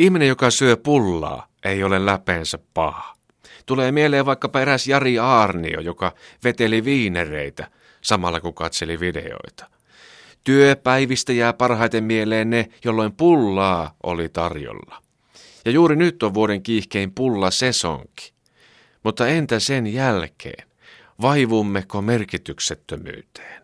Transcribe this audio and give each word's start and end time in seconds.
Ihminen, 0.00 0.28
joka 0.28 0.50
syö 0.50 0.76
pullaa, 0.76 1.46
ei 1.64 1.84
ole 1.84 2.06
läpeensä 2.06 2.58
paha. 2.74 3.14
Tulee 3.66 3.92
mieleen 3.92 4.26
vaikkapa 4.26 4.60
eräs 4.60 4.86
Jari 4.86 5.18
Aarnio, 5.18 5.80
joka 5.80 6.12
veteli 6.44 6.84
viinereitä 6.84 7.70
samalla 8.00 8.40
kun 8.40 8.54
katseli 8.54 9.00
videoita. 9.00 9.70
Työpäivistä 10.44 11.32
jää 11.32 11.52
parhaiten 11.52 12.04
mieleen 12.04 12.50
ne, 12.50 12.68
jolloin 12.84 13.12
pullaa 13.12 13.94
oli 14.02 14.28
tarjolla. 14.28 15.02
Ja 15.64 15.70
juuri 15.70 15.96
nyt 15.96 16.22
on 16.22 16.34
vuoden 16.34 16.62
kiihkein 16.62 17.12
pulla 17.12 17.50
sesonki. 17.50 18.32
Mutta 19.04 19.28
entä 19.28 19.60
sen 19.60 19.86
jälkeen? 19.86 20.68
Vaivummeko 21.22 22.02
merkityksettömyyteen? 22.02 23.62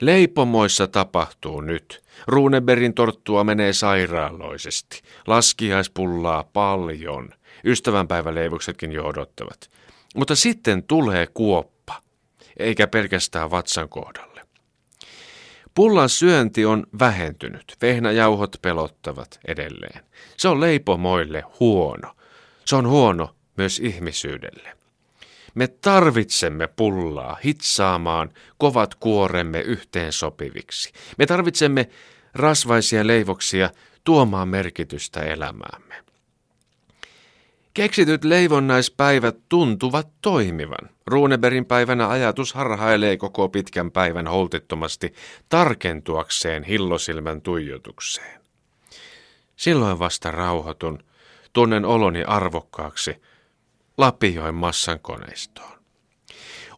Leipomoissa 0.00 0.86
tapahtuu 0.86 1.60
nyt. 1.60 2.02
Runeberin 2.26 2.94
torttua 2.94 3.44
menee 3.44 3.72
sairaaloisesti. 3.72 5.02
Laskiaispullaa 5.26 6.44
paljon. 6.52 7.28
Ystävänpäiväleivoksetkin 7.64 8.92
jo 8.92 9.06
odottavat. 9.06 9.70
Mutta 10.16 10.34
sitten 10.34 10.82
tulee 10.82 11.26
kuoppa, 11.26 12.02
eikä 12.58 12.86
pelkästään 12.86 13.50
vatsan 13.50 13.88
kohdalle. 13.88 14.40
Pullan 15.74 16.08
syönti 16.08 16.64
on 16.64 16.86
vähentynyt. 16.98 17.76
Vehnäjauhot 17.82 18.56
pelottavat 18.62 19.40
edelleen. 19.48 20.04
Se 20.36 20.48
on 20.48 20.60
leipomoille 20.60 21.44
huono. 21.60 22.16
Se 22.64 22.76
on 22.76 22.88
huono 22.88 23.34
myös 23.56 23.78
ihmisyydelle. 23.78 24.79
Me 25.54 25.66
tarvitsemme 25.68 26.66
pullaa 26.66 27.38
hitsaamaan 27.44 28.30
kovat 28.58 28.94
kuoremme 28.94 29.60
yhteen 29.60 30.12
sopiviksi. 30.12 30.92
Me 31.18 31.26
tarvitsemme 31.26 31.88
rasvaisia 32.34 33.06
leivoksia 33.06 33.70
tuomaan 34.04 34.48
merkitystä 34.48 35.20
elämäämme. 35.20 35.94
Keksityt 37.74 38.24
leivonnaispäivät 38.24 39.36
tuntuvat 39.48 40.08
toimivan. 40.22 40.90
Runeberin 41.06 41.64
päivänä 41.64 42.08
ajatus 42.08 42.54
harhailee 42.54 43.16
koko 43.16 43.48
pitkän 43.48 43.90
päivän 43.90 44.26
holtittomasti 44.26 45.14
tarkentuakseen 45.48 46.62
hillosilmän 46.62 47.42
tuijotukseen. 47.42 48.40
Silloin 49.56 49.98
vasta 49.98 50.30
rauhoitun, 50.30 51.04
tunnen 51.52 51.84
oloni 51.84 52.22
arvokkaaksi, 52.24 53.16
lapioin 54.00 54.54
massan 54.54 55.00
koneistoon. 55.00 55.80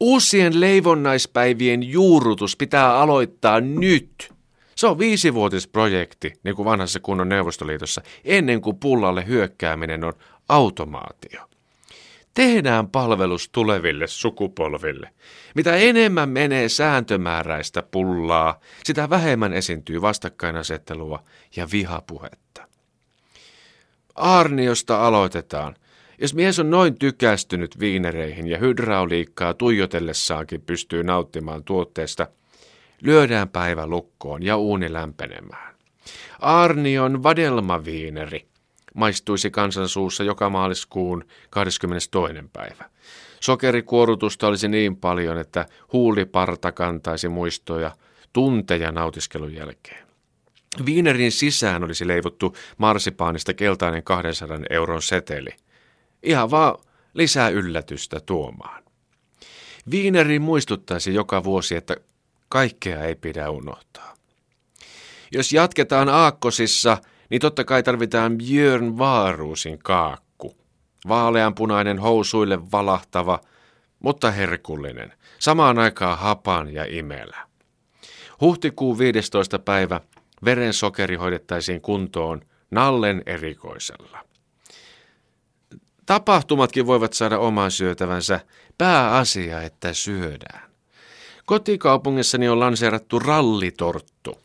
Uusien 0.00 0.60
leivonnaispäivien 0.60 1.82
juurutus 1.82 2.56
pitää 2.56 2.98
aloittaa 2.98 3.60
nyt. 3.60 4.32
Se 4.74 4.86
on 4.86 4.98
viisivuotisprojekti, 4.98 6.32
niin 6.42 6.56
kuin 6.56 6.66
vanhassa 6.66 7.00
kunnon 7.00 7.28
Neuvostoliitossa, 7.28 8.02
ennen 8.24 8.60
kuin 8.60 8.76
pullalle 8.76 9.26
hyökkääminen 9.26 10.04
on 10.04 10.12
automaatio. 10.48 11.40
Tehdään 12.34 12.88
palvelus 12.88 13.48
tuleville 13.48 14.06
sukupolville. 14.06 15.10
Mitä 15.54 15.76
enemmän 15.76 16.28
menee 16.28 16.68
sääntömääräistä 16.68 17.82
pullaa, 17.82 18.60
sitä 18.84 19.10
vähemmän 19.10 19.52
esiintyy 19.52 20.02
vastakkainasettelua 20.02 21.22
ja 21.56 21.68
vihapuhetta. 21.72 22.68
Arniosta 24.14 25.06
aloitetaan. 25.06 25.76
Jos 26.20 26.34
mies 26.34 26.58
on 26.58 26.70
noin 26.70 26.98
tykästynyt 26.98 27.80
viinereihin 27.80 28.46
ja 28.46 28.58
hydrauliikkaa 28.58 29.54
tuijotellessaankin 29.54 30.60
pystyy 30.60 31.04
nauttimaan 31.04 31.64
tuotteesta, 31.64 32.26
lyödään 33.02 33.48
päivä 33.48 33.86
lukkoon 33.86 34.42
ja 34.42 34.56
uuni 34.56 34.92
lämpenemään. 34.92 35.74
Arnion 36.40 37.22
vadelmaviineri 37.22 38.46
maistuisi 38.94 39.50
kansansuussa 39.50 40.24
joka 40.24 40.50
maaliskuun 40.50 41.24
22. 41.50 42.36
päivä. 42.52 42.84
Sokerikuorutusta 43.40 44.46
olisi 44.46 44.68
niin 44.68 44.96
paljon, 44.96 45.38
että 45.38 45.66
huuliparta 45.92 46.72
kantaisi 46.72 47.28
muistoja 47.28 47.90
tunteja 48.32 48.92
nautiskelun 48.92 49.54
jälkeen. 49.54 50.06
Viinerin 50.86 51.32
sisään 51.32 51.84
olisi 51.84 52.08
leivottu 52.08 52.56
marsipaanista 52.78 53.54
keltainen 53.54 54.02
200 54.02 54.58
euron 54.70 55.02
seteli. 55.02 55.50
Ihan 56.22 56.50
vaan 56.50 56.74
lisää 57.14 57.48
yllätystä 57.48 58.20
tuomaan. 58.20 58.82
Viineri 59.90 60.38
muistuttaisi 60.38 61.14
joka 61.14 61.44
vuosi, 61.44 61.76
että 61.76 61.96
kaikkea 62.48 63.02
ei 63.02 63.14
pidä 63.14 63.50
unohtaa. 63.50 64.14
Jos 65.32 65.52
jatketaan 65.52 66.08
aakkosissa, 66.08 66.98
niin 67.30 67.40
totta 67.40 67.64
kai 67.64 67.82
tarvitaan 67.82 68.38
Björn 68.38 68.98
Vaaruusin 68.98 69.78
kaakku. 69.78 70.56
Vaaleanpunainen 71.08 71.98
housuille 71.98 72.70
valahtava, 72.72 73.40
mutta 73.98 74.30
herkullinen. 74.30 75.12
Samaan 75.38 75.78
aikaan 75.78 76.18
hapan 76.18 76.74
ja 76.74 76.84
imelä. 76.88 77.46
Huhtikuun 78.40 78.98
15. 78.98 79.58
päivä 79.58 80.00
verensokeri 80.44 81.16
hoidettaisiin 81.16 81.80
kuntoon 81.80 82.40
nallen 82.70 83.22
erikoisella. 83.26 84.18
Tapahtumatkin 86.06 86.86
voivat 86.86 87.12
saada 87.12 87.38
oman 87.38 87.70
syötävänsä. 87.70 88.40
Pääasia, 88.78 89.62
että 89.62 89.92
syödään. 89.92 90.70
Kotikaupungissani 91.46 92.48
on 92.48 92.60
lanseerattu 92.60 93.18
rallitorttu. 93.18 94.40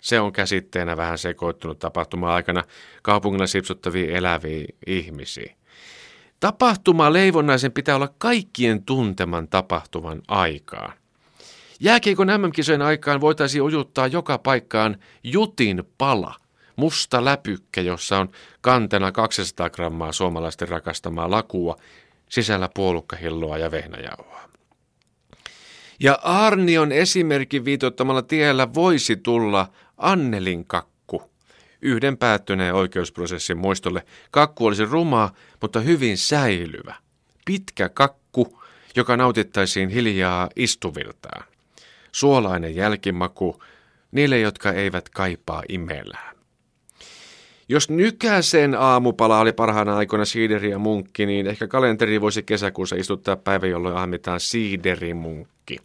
Se 0.00 0.20
on 0.20 0.32
käsitteenä 0.32 0.96
vähän 0.96 1.18
sekoittunut 1.18 1.78
tapahtuma-aikana 1.78 2.64
kaupungilla 3.02 3.46
sipsuttavia 3.46 4.16
eläviä 4.16 4.66
ihmisiä. 4.86 5.54
Tapahtuma 6.40 7.12
leivonnaisen 7.12 7.72
pitää 7.72 7.96
olla 7.96 8.14
kaikkien 8.18 8.84
tunteman 8.84 9.48
tapahtuman 9.48 10.22
aikaan. 10.28 10.92
Jääkiekon 11.80 12.26
MM-kisojen 12.26 12.82
aikaan 12.82 13.20
voitaisiin 13.20 13.62
ujuttaa 13.62 14.06
joka 14.06 14.38
paikkaan 14.38 14.96
jutin 15.24 15.84
pala, 15.98 16.34
musta 16.80 17.24
läpykkä, 17.24 17.80
jossa 17.80 18.18
on 18.18 18.28
kantena 18.60 19.12
200 19.12 19.70
grammaa 19.70 20.12
suomalaisten 20.12 20.68
rakastamaa 20.68 21.30
lakua, 21.30 21.76
sisällä 22.28 22.68
puolukkahilloa 22.74 23.58
ja 23.58 23.70
vehnäjauhoa. 23.70 24.40
Ja 26.00 26.18
Arnion 26.22 26.92
esimerkin 26.92 27.64
viitottamalla 27.64 28.22
tiellä 28.22 28.74
voisi 28.74 29.16
tulla 29.16 29.66
Annelin 29.96 30.66
kakku. 30.66 31.22
Yhden 31.82 32.16
päättyneen 32.16 32.74
oikeusprosessin 32.74 33.58
muistolle 33.58 34.02
kakku 34.30 34.66
olisi 34.66 34.84
rumaa, 34.84 35.34
mutta 35.60 35.80
hyvin 35.80 36.18
säilyvä. 36.18 36.94
Pitkä 37.44 37.88
kakku, 37.88 38.60
joka 38.96 39.16
nautittaisiin 39.16 39.88
hiljaa 39.88 40.48
istuviltaan. 40.56 41.44
Suolainen 42.12 42.76
jälkimaku 42.76 43.62
niille, 44.12 44.38
jotka 44.38 44.72
eivät 44.72 45.08
kaipaa 45.08 45.62
imelää. 45.68 46.39
Jos 47.70 47.90
nykäisen 47.90 48.74
aamupala 48.74 49.40
oli 49.40 49.52
parhaana 49.52 49.96
aikoina 49.96 50.24
siideri 50.24 50.70
ja 50.70 50.78
munkki, 50.78 51.26
niin 51.26 51.46
ehkä 51.46 51.68
kalenteri 51.68 52.20
voisi 52.20 52.42
kesäkuussa 52.42 52.96
istuttaa 52.96 53.36
päivä, 53.36 53.66
jolloin 53.66 53.96
ahmitaan 53.96 54.40
siiderimunkki. 54.40 55.76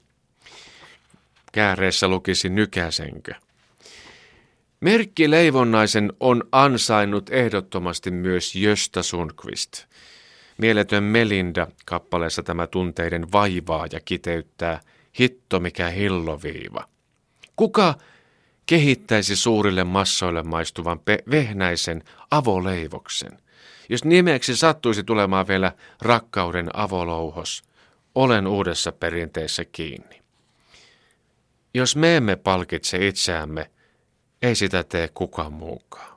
Kääreessä 1.52 2.08
lukisi 2.08 2.50
nykäsenkö. 2.50 3.34
Merkki 4.80 5.32
Leivonnaisen 5.32 6.14
on 6.20 6.44
ansainnut 6.52 7.30
ehdottomasti 7.30 8.12
myös 8.12 8.56
Jösta 8.56 9.04
Sundqvist. 9.04 9.84
Mieletön 10.58 11.04
Melinda 11.04 11.68
kappaleessa 11.86 12.44
tämä 12.44 12.68
tunteiden 12.68 13.32
vaivaa 13.32 13.88
ja 13.92 14.00
kiteyttää 14.06 14.82
hitto 15.20 15.60
mikä 15.60 15.90
hilloviiva. 15.90 16.86
Kuka 17.56 17.94
kehittäisi 18.66 19.36
suurille 19.36 19.84
massoille 19.84 20.44
maistuvan 20.44 21.00
vehnäisen 21.32 22.04
avoleivoksen? 22.32 23.40
Jos 23.90 24.04
nimeksi 24.04 24.56
sattuisi 24.56 25.04
tulemaan 25.04 25.48
vielä 25.48 25.72
rakkauden 26.02 26.70
avolouhos, 26.74 27.64
olen 28.16 28.48
uudessa 28.48 28.92
perinteessä 28.92 29.66
kiinni. 29.66 30.22
Jos 31.74 31.96
me 31.96 32.18
emme 32.18 32.36
palkitse 32.36 33.08
itseämme, 33.08 33.72
ei 34.42 34.56
sitä 34.56 34.84
tee 34.84 35.08
kukaan 35.14 35.54
muukaan. 35.54 36.15